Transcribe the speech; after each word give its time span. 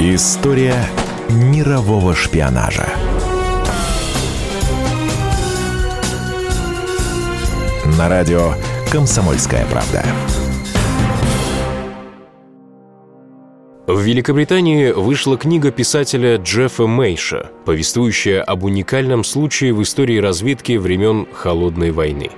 История 0.00 0.76
мирового 1.28 2.14
шпионажа. 2.14 2.88
На 7.98 8.08
радио 8.08 8.52
«Комсомольская 8.92 9.66
правда». 9.66 10.04
В 13.88 13.98
Великобритании 13.98 14.92
вышла 14.92 15.36
книга 15.36 15.72
писателя 15.72 16.36
Джеффа 16.36 16.86
Мейша, 16.86 17.50
повествующая 17.64 18.40
об 18.40 18.62
уникальном 18.62 19.24
случае 19.24 19.74
в 19.74 19.82
истории 19.82 20.18
разведки 20.18 20.76
времен 20.76 21.26
Холодной 21.32 21.90
войны. 21.90 22.30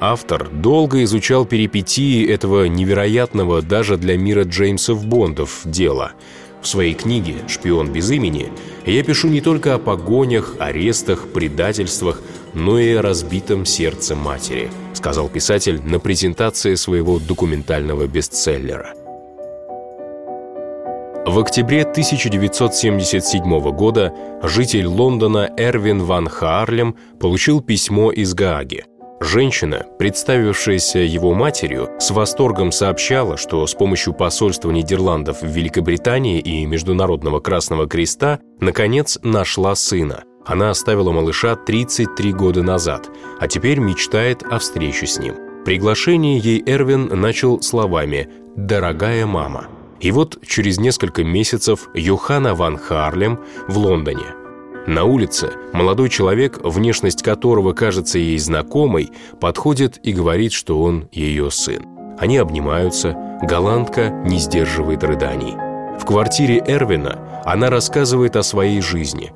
Автор 0.00 0.48
долго 0.48 1.04
изучал 1.04 1.44
перипетии 1.44 2.28
этого 2.28 2.64
невероятного 2.64 3.62
даже 3.62 3.96
для 3.96 4.18
мира 4.18 4.42
Джеймсов 4.42 5.06
Бондов 5.06 5.60
дела– 5.64 6.14
в 6.62 6.66
своей 6.66 6.94
книге 6.94 7.36
«Шпион 7.46 7.92
без 7.92 8.10
имени» 8.10 8.52
я 8.86 9.02
пишу 9.02 9.28
не 9.28 9.40
только 9.40 9.74
о 9.74 9.78
погонях, 9.78 10.56
арестах, 10.58 11.28
предательствах, 11.28 12.20
но 12.54 12.78
и 12.78 12.94
о 12.94 13.02
разбитом 13.02 13.64
сердце 13.64 14.16
матери, 14.16 14.70
сказал 14.94 15.28
писатель 15.28 15.80
на 15.82 16.00
презентации 16.00 16.74
своего 16.74 17.18
документального 17.18 18.06
бестселлера. 18.06 18.94
В 21.26 21.38
октябре 21.40 21.82
1977 21.82 23.70
года 23.72 24.14
житель 24.42 24.86
Лондона 24.86 25.50
Эрвин 25.58 26.02
Ван 26.02 26.26
Хаарлем 26.26 26.96
получил 27.20 27.60
письмо 27.60 28.10
из 28.10 28.32
Гааги– 28.34 28.84
Женщина, 29.20 29.84
представившаяся 29.98 31.00
его 31.00 31.34
матерью, 31.34 31.90
с 31.98 32.10
восторгом 32.12 32.70
сообщала, 32.70 33.36
что 33.36 33.66
с 33.66 33.74
помощью 33.74 34.14
посольства 34.14 34.70
Нидерландов 34.70 35.42
в 35.42 35.46
Великобритании 35.46 36.38
и 36.38 36.64
Международного 36.66 37.40
Красного 37.40 37.88
Креста 37.88 38.38
наконец 38.60 39.18
нашла 39.22 39.74
сына. 39.74 40.22
Она 40.46 40.70
оставила 40.70 41.10
малыша 41.10 41.56
33 41.56 42.32
года 42.32 42.62
назад, 42.62 43.10
а 43.40 43.48
теперь 43.48 43.80
мечтает 43.80 44.44
о 44.44 44.60
встрече 44.60 45.06
с 45.06 45.18
ним. 45.18 45.34
Приглашение 45.64 46.38
ей 46.38 46.62
Эрвин 46.64 47.08
начал 47.20 47.60
словами 47.60 48.28
«Дорогая 48.56 49.26
мама». 49.26 49.66
И 50.00 50.12
вот 50.12 50.38
через 50.46 50.78
несколько 50.78 51.24
месяцев 51.24 51.88
Йоханна 51.92 52.54
ван 52.54 52.78
Харлем 52.78 53.40
в 53.66 53.76
Лондоне– 53.78 54.26
на 54.88 55.04
улице 55.04 55.50
молодой 55.74 56.08
человек, 56.08 56.60
внешность 56.64 57.22
которого 57.22 57.74
кажется 57.74 58.18
ей 58.18 58.38
знакомой, 58.38 59.10
подходит 59.38 60.00
и 60.02 60.12
говорит, 60.12 60.52
что 60.52 60.80
он 60.80 61.08
ее 61.12 61.50
сын. 61.50 61.84
Они 62.18 62.38
обнимаются, 62.38 63.14
голландка 63.42 64.08
не 64.08 64.38
сдерживает 64.38 65.04
рыданий. 65.04 65.54
В 66.00 66.06
квартире 66.06 66.64
Эрвина 66.66 67.18
она 67.44 67.68
рассказывает 67.68 68.34
о 68.36 68.42
своей 68.42 68.80
жизни. 68.80 69.32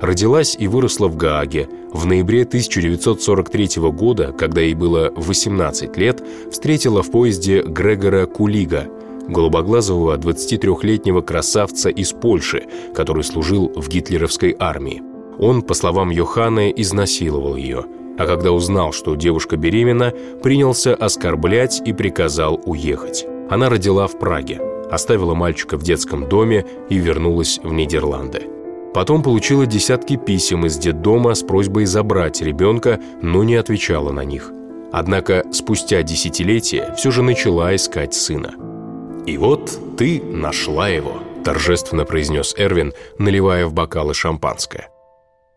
Родилась 0.00 0.56
и 0.58 0.66
выросла 0.66 1.06
в 1.06 1.16
Гааге. 1.16 1.68
В 1.92 2.04
ноябре 2.04 2.42
1943 2.42 3.80
года, 3.92 4.32
когда 4.32 4.60
ей 4.62 4.74
было 4.74 5.12
18 5.14 5.96
лет, 5.96 6.22
встретила 6.50 7.02
в 7.02 7.10
поезде 7.12 7.62
Грегора 7.62 8.26
Кулига– 8.26 8.88
голубоглазого 9.28 10.16
23-летнего 10.16 11.20
красавца 11.20 11.88
из 11.88 12.12
Польши, 12.12 12.64
который 12.94 13.24
служил 13.24 13.72
в 13.74 13.88
гитлеровской 13.88 14.54
армии. 14.58 15.02
Он, 15.38 15.62
по 15.62 15.74
словам 15.74 16.10
Йоханны, 16.10 16.72
изнасиловал 16.76 17.56
ее, 17.56 17.84
а 18.18 18.26
когда 18.26 18.52
узнал, 18.52 18.92
что 18.92 19.14
девушка 19.14 19.56
беременна, 19.56 20.12
принялся 20.42 20.94
оскорблять 20.94 21.82
и 21.84 21.92
приказал 21.92 22.60
уехать. 22.64 23.26
Она 23.50 23.68
родила 23.68 24.06
в 24.06 24.18
Праге, 24.18 24.60
оставила 24.90 25.34
мальчика 25.34 25.76
в 25.76 25.82
детском 25.82 26.28
доме 26.28 26.64
и 26.88 26.96
вернулась 26.96 27.60
в 27.62 27.72
Нидерланды. 27.72 28.44
Потом 28.94 29.22
получила 29.22 29.66
десятки 29.66 30.16
писем 30.16 30.64
из 30.64 30.78
детдома 30.78 31.34
с 31.34 31.42
просьбой 31.42 31.84
забрать 31.84 32.40
ребенка, 32.40 32.98
но 33.20 33.44
не 33.44 33.56
отвечала 33.56 34.10
на 34.10 34.24
них. 34.24 34.50
Однако 34.90 35.44
спустя 35.52 36.02
десятилетия 36.02 36.94
все 36.96 37.10
же 37.10 37.22
начала 37.22 37.76
искать 37.76 38.14
сына– 38.14 38.54
«И 39.26 39.36
вот 39.38 39.96
ты 39.96 40.22
нашла 40.22 40.88
его»,– 40.88 41.22
торжественно 41.44 42.04
произнес 42.04 42.54
Эрвин, 42.56 42.92
наливая 43.18 43.66
в 43.66 43.74
бокалы 43.74 44.14
шампанское. 44.14 44.88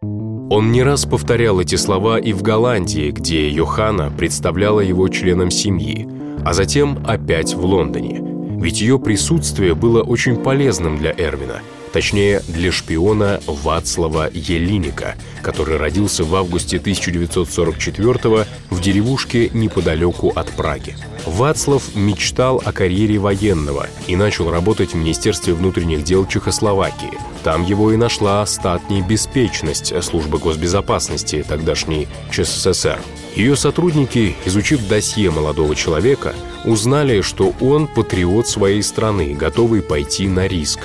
Он 0.02 0.72
не 0.72 0.82
раз 0.82 1.06
повторял 1.06 1.60
эти 1.60 1.76
слова 1.76 2.20
и 2.20 2.34
в 2.34 2.42
Голландии, 2.42 3.12
где 3.12 3.48
Йоханна 3.48 4.12
представляла 4.18 4.80
его 4.80 5.08
членом 5.10 5.52
семьи, 5.52 6.08
а 6.44 6.54
затем 6.54 7.04
опять 7.06 7.54
в 7.54 7.64
Лондоне. 7.64 8.22
Ведь 8.60 8.82
ее 8.82 9.00
присутствие 9.00 9.76
было 9.76 10.02
очень 10.02 10.38
полезным 10.38 10.98
для 10.98 11.12
Эрвина– 11.12 11.62
Точнее, 11.92 12.42
для 12.48 12.72
шпиона 12.72 13.42
Вацлава 13.48 14.30
Елиника, 14.32 15.16
который 15.42 15.78
родился 15.78 16.24
в 16.24 16.36
августе 16.36 16.78
1944 16.78 18.46
в 18.70 18.82
деревушке 18.82 19.50
неподалеку 19.50 20.32
от 20.36 20.52
Праги. 20.52 20.96
Вацлав 21.26 21.96
мечтал 21.96 22.62
о 22.64 22.72
карьере 22.72 23.18
военного 23.18 23.88
и 24.08 24.16
начал 24.16 24.52
работать 24.52 24.94
в 24.94 24.98
Министерстве 24.98 25.54
внутренних 25.54 26.04
дел 26.04 26.26
Чехословакии. 26.26 27.18
Там 27.44 27.66
его 27.66 27.92
и 27.92 27.98
нашла 27.98 28.46
статней 28.46 29.02
беспечность 29.02 29.94
службы 30.04 30.38
госбезопасности 30.38 31.44
тогдашней 31.48 32.08
ЧССР. 32.32 33.00
Ее 33.36 33.56
сотрудники, 33.56 34.36
изучив 34.46 34.88
досье 34.88 35.32
молодого 35.32 35.76
человека, 35.76 36.34
узнали, 36.66 37.22
что 37.22 37.54
он 37.62 37.88
патриот 37.88 38.48
своей 38.48 38.84
страны, 38.84 39.34
готовый 39.34 39.82
пойти 39.82 40.28
на 40.28 40.48
риск. 40.48 40.80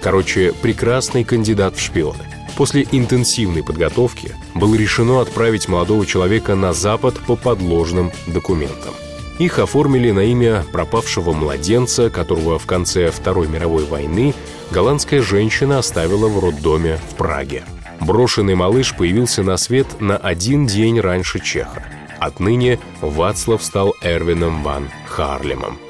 Короче, 0.00 0.52
прекрасный 0.52 1.24
кандидат 1.24 1.76
в 1.76 1.80
шпионы. 1.80 2.24
После 2.56 2.86
интенсивной 2.90 3.62
подготовки 3.62 4.34
было 4.54 4.74
решено 4.74 5.20
отправить 5.20 5.68
молодого 5.68 6.04
человека 6.06 6.54
на 6.54 6.72
Запад 6.72 7.18
по 7.26 7.36
подложным 7.36 8.10
документам. 8.26 8.94
Их 9.38 9.58
оформили 9.58 10.10
на 10.10 10.20
имя 10.20 10.64
пропавшего 10.70 11.32
младенца, 11.32 12.10
которого 12.10 12.58
в 12.58 12.66
конце 12.66 13.10
Второй 13.10 13.48
мировой 13.48 13.84
войны 13.86 14.34
голландская 14.70 15.22
женщина 15.22 15.78
оставила 15.78 16.28
в 16.28 16.38
роддоме 16.38 16.98
в 17.10 17.14
Праге. 17.14 17.64
Брошенный 18.00 18.54
малыш 18.54 18.94
появился 18.94 19.42
на 19.42 19.56
свет 19.56 20.00
на 20.00 20.16
один 20.16 20.66
день 20.66 21.00
раньше 21.00 21.40
Чеха. 21.40 21.84
Отныне 22.18 22.78
Вацлав 23.00 23.62
стал 23.62 23.94
Эрвином 24.02 24.62
ван 24.62 24.90
Харлемом– 25.06 25.78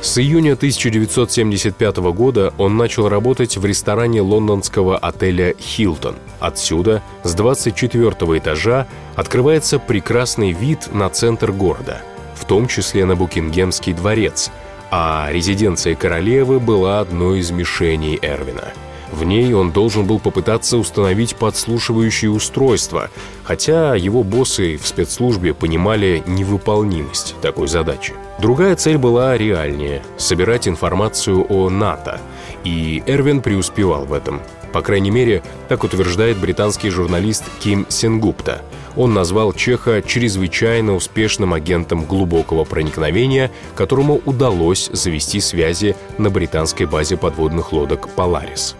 с 0.00 0.18
июня 0.18 0.52
1975 0.52 1.96
года 1.96 2.54
он 2.56 2.76
начал 2.76 3.08
работать 3.08 3.56
в 3.56 3.64
ресторане 3.64 4.20
лондонского 4.20 4.96
отеля 4.96 5.54
«Хилтон». 5.58 6.14
Отсюда, 6.38 7.02
с 7.24 7.34
24 7.34 8.10
этажа, 8.38 8.86
открывается 9.16 9.78
прекрасный 9.78 10.52
вид 10.52 10.88
на 10.92 11.10
центр 11.10 11.50
города, 11.50 12.00
в 12.36 12.44
том 12.44 12.68
числе 12.68 13.04
на 13.04 13.16
Букингемский 13.16 13.92
дворец, 13.92 14.50
а 14.90 15.28
резиденция 15.32 15.96
королевы 15.96 16.60
была 16.60 17.00
одной 17.00 17.40
из 17.40 17.50
мишеней 17.50 18.18
Эрвина– 18.22 18.72
в 19.12 19.24
ней 19.24 19.52
он 19.54 19.72
должен 19.72 20.06
был 20.06 20.18
попытаться 20.18 20.76
установить 20.76 21.36
подслушивающее 21.36 22.30
устройство, 22.30 23.10
хотя 23.42 23.94
его 23.94 24.22
боссы 24.22 24.76
в 24.76 24.86
спецслужбе 24.86 25.54
понимали 25.54 26.22
невыполнимость 26.26 27.34
такой 27.40 27.68
задачи. 27.68 28.12
Другая 28.38 28.76
цель 28.76 28.98
была 28.98 29.36
реальнее– 29.36 30.00
собирать 30.16 30.68
информацию 30.68 31.44
о 31.48 31.68
НАТО, 31.70 32.20
и 32.62 33.02
Эрвин 33.04 33.42
преуспевал 33.42 34.04
в 34.04 34.12
этом. 34.12 34.40
По 34.72 34.80
крайней 34.80 35.10
мере, 35.10 35.42
так 35.68 35.82
утверждает 35.82 36.38
британский 36.38 36.90
журналист 36.90 37.44
Ким 37.58 37.86
Сенгупта. 37.88 38.62
Он 38.96 39.12
назвал 39.12 39.52
Чеха 39.52 40.02
чрезвычайно 40.02 40.94
успешным 40.94 41.52
агентом 41.52 42.04
глубокого 42.04 42.64
проникновения, 42.64 43.50
которому 43.74 44.20
удалось 44.24 44.88
завести 44.92 45.40
связи 45.40 45.96
на 46.16 46.30
британской 46.30 46.86
базе 46.86 47.16
подводных 47.16 47.72
лодок 47.72 48.08
«Поларис». 48.10 48.76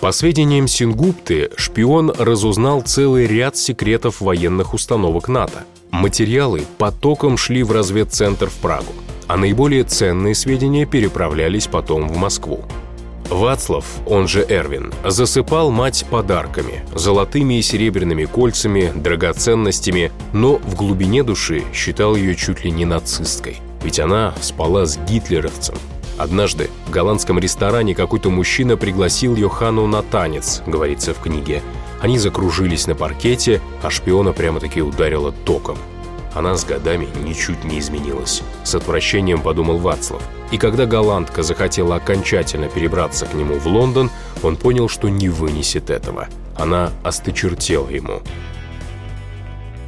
По 0.00 0.12
сведениям 0.12 0.68
Сингупты, 0.68 1.50
шпион 1.56 2.10
разузнал 2.10 2.82
целый 2.82 3.26
ряд 3.26 3.56
секретов 3.56 4.20
военных 4.20 4.74
установок 4.74 5.28
НАТО. 5.28 5.64
Материалы 5.90 6.64
потоком 6.78 7.36
шли 7.36 7.62
в 7.62 7.72
разведцентр 7.72 8.50
в 8.50 8.54
Прагу, 8.54 8.92
а 9.28 9.36
наиболее 9.36 9.84
ценные 9.84 10.34
сведения 10.34 10.84
переправлялись 10.84 11.68
потом 11.68 12.08
в 12.08 12.16
Москву. 12.16 12.64
Вацлав, 13.30 13.86
он 14.06 14.28
же 14.28 14.44
Эрвин, 14.46 14.92
засыпал 15.04 15.70
мать 15.70 16.04
подарками, 16.10 16.84
золотыми 16.94 17.58
и 17.58 17.62
серебряными 17.62 18.26
кольцами, 18.26 18.92
драгоценностями, 18.94 20.12
но 20.32 20.56
в 20.56 20.74
глубине 20.74 21.22
души 21.22 21.64
считал 21.72 22.16
ее 22.16 22.34
чуть 22.34 22.64
ли 22.64 22.70
не 22.70 22.84
нацисткой, 22.84 23.56
ведь 23.82 23.98
она 23.98 24.34
спала 24.42 24.84
с 24.84 24.98
гитлеровцем, 24.98 25.76
Однажды 26.16 26.70
в 26.86 26.90
голландском 26.90 27.38
ресторане 27.38 27.94
какой-то 27.94 28.30
мужчина 28.30 28.76
пригласил 28.76 29.34
Йохану 29.34 29.86
на 29.86 30.02
танец, 30.02 30.62
говорится 30.66 31.12
в 31.12 31.20
книге. 31.20 31.62
Они 32.00 32.18
закружились 32.18 32.86
на 32.86 32.94
паркете, 32.94 33.60
а 33.82 33.90
шпиона 33.90 34.32
прямо-таки 34.32 34.80
ударило 34.82 35.32
током. 35.32 35.76
Она 36.34 36.56
с 36.56 36.64
годами 36.64 37.08
ничуть 37.24 37.64
не 37.64 37.78
изменилась. 37.78 38.42
С 38.64 38.74
отвращением 38.74 39.40
подумал 39.40 39.78
Вацлав. 39.78 40.22
И 40.50 40.58
когда 40.58 40.84
голландка 40.84 41.42
захотела 41.42 41.96
окончательно 41.96 42.68
перебраться 42.68 43.26
к 43.26 43.34
нему 43.34 43.54
в 43.54 43.66
Лондон, 43.66 44.10
он 44.42 44.56
понял, 44.56 44.88
что 44.88 45.08
не 45.08 45.28
вынесет 45.28 45.90
этого. 45.90 46.28
Она 46.56 46.90
осточертела 47.02 47.88
ему. 47.88 48.20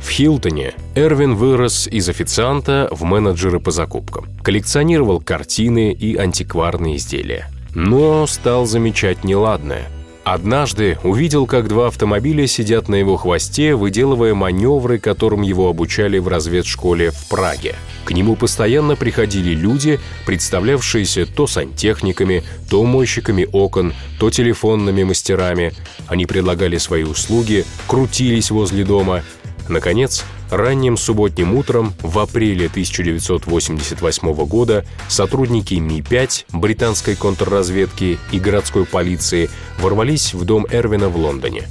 В 0.07 0.11
Хилтоне 0.11 0.73
Эрвин 0.95 1.35
вырос 1.35 1.89
из 1.89 2.09
официанта 2.09 2.89
в 2.93 3.03
менеджера 3.03 3.59
по 3.59 3.73
закупкам. 3.73 4.29
Коллекционировал 4.45 5.21
картины 5.21 5.93
и 5.93 6.15
антикварные 6.15 6.97
изделия. 6.97 7.51
Но 7.75 8.25
стал 8.29 8.67
замечать 8.67 9.25
неладное– 9.25 9.89
Однажды 10.27 10.99
увидел, 11.05 11.47
как 11.47 11.69
два 11.69 11.87
автомобиля 11.87 12.49
сидят 12.49 12.89
на 12.89 12.97
его 12.97 13.17
хвосте, 13.17 13.77
выделывая 13.77 14.35
маневры, 14.35 14.99
которым 14.99 15.43
его 15.43 15.69
обучали 15.69 16.19
в 16.19 16.27
разведшколе 16.27 17.13
в 17.13 17.29
Праге. 17.29 17.77
К 18.05 18.11
нему 18.11 18.35
постоянно 18.35 18.97
приходили 18.97 19.51
люди, 19.55 20.01
представлявшиеся 20.27 21.27
то 21.27 21.47
сантехниками, 21.47 22.43
то 22.69 22.83
мойщиками 22.83 23.47
окон, 23.53 23.95
то 24.19 24.29
телефонными 24.31 25.05
мастерами. 25.05 25.73
Они 26.09 26.27
предлагали 26.27 26.79
свои 26.79 27.05
услуги, 27.05 27.65
крутились 27.87 28.51
возле 28.51 28.85
дома. 28.85 29.23
Наконец, 29.69 30.25
Ранним 30.51 30.97
субботним 30.97 31.55
утром 31.55 31.93
в 32.03 32.19
апреле 32.21 32.67
1988 32.67 34.35
года 34.47 34.85
сотрудники 35.09 35.75
Ми-5 35.75 36.47
британской 36.53 37.17
контрразведки 37.17 38.19
и 38.31 38.39
городской 38.39 38.85
полиции 38.85 39.51
ворвались 39.79 40.35
в 40.35 40.45
дом 40.45 40.67
Эрвина 40.71 41.09
в 41.09 41.17
Лондоне. 41.17 41.65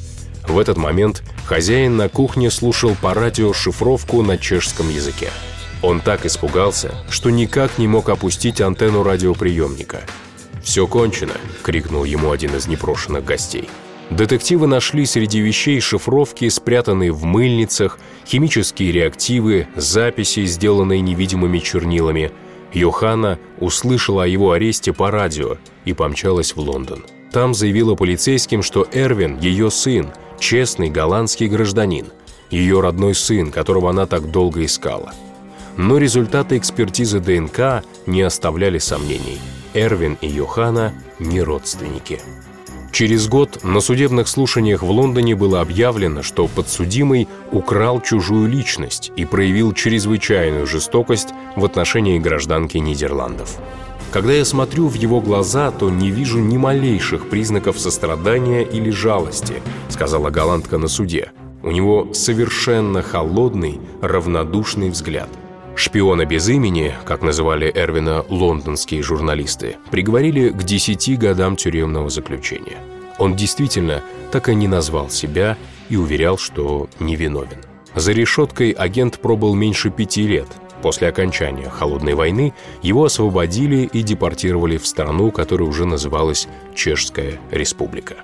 В 0.45 0.59
этот 0.59 0.77
момент 0.77 1.24
хозяин 1.45 1.95
на 1.95 2.09
кухне 2.09 2.51
слушал 2.51 2.95
по 3.01 3.13
радио 3.13 3.53
шифровку 3.53 4.21
на 4.21 4.38
чешском 4.38 4.89
языке. 4.89 5.30
Он 5.81 6.01
так 6.01 6.25
испугался, 6.25 6.95
что 7.09 7.30
никак 7.30 7.77
не 7.77 7.88
мог 7.88 8.09
опустить 8.09 8.59
антенну 8.59 9.03
радиоприемника. 9.03 10.01
«Все 10.63 10.86
кончено!»— 10.88 11.33
крикнул 11.63 12.03
ему 12.03 12.31
один 12.31 12.56
из 12.56 12.68
непрошенных 12.68 13.24
гостей. 13.24 13.69
Детективы 14.10 14.68
нашли 14.68 15.06
среди 15.06 15.40
вещей 15.40 15.80
шифровки, 15.80 16.48
спрятанные 16.50 17.12
в 17.12 17.24
мыльницах, 17.24 17.98
химические 18.25 18.92
реактивы, 18.92 19.68
записи, 19.75 20.46
сделанные 20.46 21.02
невидимыми 21.02 21.60
чернилами. 21.60 22.31
Йоханна 22.72 23.40
услышала 23.60 24.24
о 24.24 24.28
его 24.28 24.52
аресте 24.52 24.94
по 24.94 25.10
радио 25.10 25.57
и 25.86 25.94
помчалась 25.94 26.56
в 26.56 26.60
Лондон. 26.60 27.04
Там 27.31 27.54
заявила 27.54 27.96
полицейским, 27.96 28.62
что 28.62 28.88
Эрвин– 28.92 29.40
ее 29.42 29.72
сын, 29.72 30.12
честный 30.40 30.90
голландский 30.90 31.48
гражданин, 31.48 32.08
ее 32.51 32.81
родной 32.81 33.16
сын, 33.16 33.51
которого 33.51 33.90
она 33.90 34.06
так 34.06 34.30
долго 34.30 34.63
искала. 34.63 35.13
Но 35.78 35.98
результаты 35.98 36.58
экспертизы 36.58 37.19
ДНК 37.19 37.84
не 38.06 38.22
оставляли 38.22 38.78
сомнений. 38.78 39.40
Эрвин 39.74 40.18
и 40.22 40.28
Йоханна 40.28 40.94
не 41.19 41.42
родственники. 41.42 42.22
Через 42.95 43.27
год 43.27 43.62
на 43.62 43.81
судебных 43.81 44.30
слушаниях 44.30 44.81
в 44.81 44.89
Лондоне 44.89 45.36
было 45.36 45.59
объявлено, 45.59 46.24
что 46.24 46.47
подсудимый 46.47 47.27
украл 47.51 48.00
чужую 48.00 48.47
личность 48.47 49.12
и 49.18 49.25
проявил 49.25 49.74
чрезвычайную 49.74 50.65
жестокость 50.65 51.33
в 51.57 51.65
отношении 51.65 52.18
гражданки 52.19 52.77
Нидерландов. 52.77 53.57
Когда 54.13 54.31
я 54.31 54.45
смотрю 54.45 54.88
в 54.88 54.94
его 54.94 55.19
глаза, 55.19 55.71
то 55.71 55.89
не 55.89 56.09
вижу 56.09 56.39
ни 56.39 56.56
малейших 56.56 57.27
признаков 57.27 57.81
сострадания 57.81 58.63
или 58.63 58.92
жалости, 58.92 59.56
сказала 59.89 60.30
голландка 60.30 60.77
на 60.77 60.88
суде. 60.88 61.33
У 61.63 61.71
него 61.71 62.13
совершенно 62.13 63.01
холодный, 63.01 63.77
равнодушный 64.01 64.89
взгляд. 64.89 65.27
Шпиона 65.75 66.24
без 66.25 66.48
имени, 66.48 66.95
как 67.04 67.22
называли 67.22 67.69
Эрвина 67.75 68.25
лондонские 68.30 69.04
журналисты, 69.04 69.75
приговорили 69.92 70.50
к 70.50 70.63
10 70.63 71.19
годам 71.19 71.57
тюремного 71.57 72.10
заключения. 72.10 72.77
Он 73.19 73.36
действительно 73.36 74.01
так 74.31 74.48
и 74.48 74.56
не 74.56 74.69
назвал 74.69 75.10
себя 75.10 75.57
и 75.89 75.98
уверял, 75.98 76.38
что 76.38 76.88
невиновен. 77.00 77.57
За 77.94 78.13
решеткой 78.13 78.72
агент 78.72 79.19
пробыл 79.19 79.54
меньше 79.54 79.89
пяти 79.89 80.25
лет. 80.25 80.48
После 80.81 81.10
окончания 81.10 81.69
Холодной 81.69 82.13
войны 82.13 82.54
его 82.81 83.06
освободили 83.06 83.89
и 83.92 84.01
депортировали 84.01 84.77
в 84.77 84.88
страну, 84.88 85.31
которая 85.31 85.68
уже 85.68 85.86
называлась 85.86 86.48
Чешская 86.74 87.39
Республика. 87.51 88.16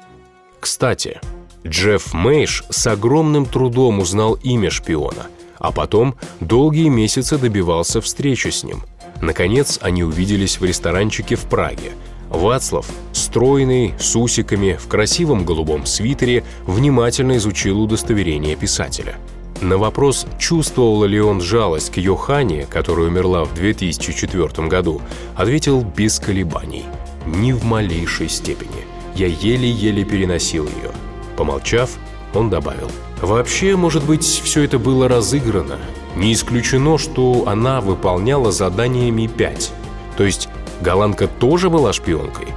Кстати, 0.61 1.19
Джефф 1.67 2.13
Мейш 2.13 2.63
с 2.69 2.87
огромным 2.87 3.45
трудом 3.45 3.99
узнал 3.99 4.35
имя 4.41 4.69
шпиона– 4.69 5.27
а 5.61 5.71
потом 5.71 6.15
долгие 6.39 6.89
месяцы 6.89 7.37
добивался 7.37 8.01
встречи 8.01 8.49
с 8.49 8.63
ним. 8.63 8.81
Наконец, 9.21 9.77
они 9.81 10.03
увиделись 10.03 10.59
в 10.59 10.65
ресторанчике 10.65 11.35
в 11.35 11.43
Праге. 11.45 11.91
Вацлав, 12.29 12.87
стройный, 13.13 13.93
с 13.99 14.15
усиками, 14.15 14.77
в 14.81 14.87
красивом 14.87 15.45
голубом 15.45 15.85
свитере, 15.85 16.43
внимательно 16.65 17.37
изучил 17.37 17.81
удостоверение 17.81 18.55
писателя. 18.55 19.17
На 19.61 19.77
вопрос, 19.77 20.25
чувствовал 20.39 21.03
ли 21.03 21.21
он 21.21 21.39
жалость 21.39 21.91
к 21.91 21.97
Йохане, 21.97 22.65
которая 22.65 23.07
умерла 23.07 23.43
в 23.43 23.53
2004 23.53 24.67
году, 24.67 25.01
ответил 25.35 25.83
без 25.83 26.19
колебаний. 26.19 26.85
Ни 27.27 27.51
в 27.51 27.63
малейшей 27.63 28.27
степени. 28.27 28.87
Я 29.13 29.27
еле-еле 29.27 30.03
переносил 30.03 30.65
ее. 30.65 30.91
Помолчав, 31.37 31.91
он 32.33 32.49
добавил. 32.49 32.89
Вообще, 33.21 33.75
может 33.75 34.03
быть, 34.03 34.23
все 34.23 34.63
это 34.63 34.79
было 34.79 35.07
разыграно. 35.07 35.77
Не 36.15 36.33
исключено, 36.33 36.97
что 36.97 37.43
она 37.47 37.79
выполняла 37.79 38.51
задание 38.51 39.11
Ми-5. 39.11 39.69
То 40.17 40.23
есть 40.23 40.49
голландка 40.81 41.27
тоже 41.27 41.69
была 41.69 41.93
шпионкой? 41.93 42.47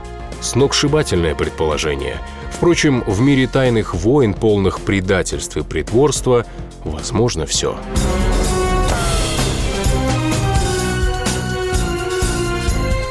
Сногсшибательное 0.40 1.34
предположение. 1.34 2.19
Впрочем, 2.50 3.05
в 3.06 3.20
мире 3.20 3.46
тайных 3.46 3.94
войн, 3.94 4.32
полных 4.32 4.81
предательств 4.81 5.56
и 5.56 5.62
притворства, 5.62 6.46
возможно 6.84 7.44
все. 7.46 7.76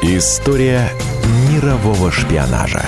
История 0.02 0.90
мирового 1.50 2.10
шпионажа. 2.10 2.84